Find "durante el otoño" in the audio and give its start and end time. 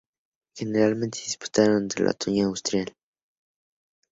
1.73-2.47